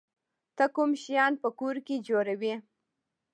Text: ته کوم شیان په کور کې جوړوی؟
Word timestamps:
ته 0.57 0.65
کوم 0.75 0.91
شیان 1.03 1.33
په 1.43 1.49
کور 1.59 1.75
کې 1.87 1.95
جوړوی؟ 2.07 2.53